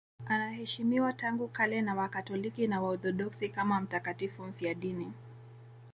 [0.25, 5.13] Anaheshimiwa tangu kale na Wakatoliki na Waorthodoksi kama mtakatifu mfiadini.